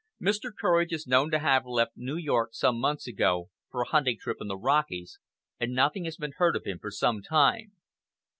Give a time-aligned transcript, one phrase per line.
[0.19, 0.49] Mr.
[0.51, 4.37] Courage is known to have left New York some months ago, for a hunting trip
[4.41, 5.19] in the Rockies,
[5.59, 7.73] and nothing has been heard of him for some time.